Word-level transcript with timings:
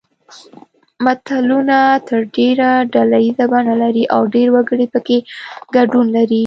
متلونه 1.05 1.79
تر 2.07 2.21
ډېره 2.35 2.69
ډله 2.93 3.17
ییزه 3.25 3.45
بڼه 3.51 3.73
لري 3.83 4.03
او 4.15 4.21
ډېر 4.35 4.47
وګړي 4.55 4.87
پکې 4.93 5.17
ګډون 5.75 6.05
لري 6.17 6.39